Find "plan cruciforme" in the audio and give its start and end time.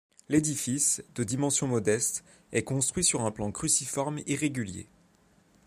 3.29-4.17